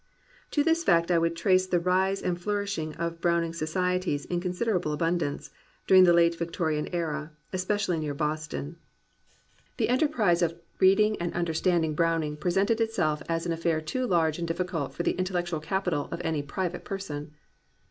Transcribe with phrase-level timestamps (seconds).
[0.49, 4.93] To this fact I would trace the rise and flourishing of Browning Societies in considerable
[4.93, 5.51] abundance,
[5.85, 8.77] during the late Victorian Era, especially near Bos ton.
[9.77, 13.79] The enterprise of reading and understanding 241 COMPANIONABLE BOOKS Browning presented itself as an affair
[13.79, 17.35] too large and difficult for the intellectual capital of any private person.